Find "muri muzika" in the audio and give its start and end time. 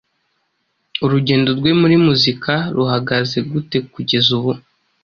1.81-2.53